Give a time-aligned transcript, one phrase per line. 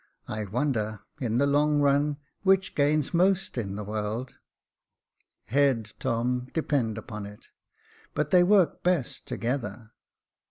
[0.27, 4.39] I wonder, in the long run, which gains most in the world.""
[5.55, 7.49] Head, Tom, depend upon it;
[8.15, 9.91] but they work best together."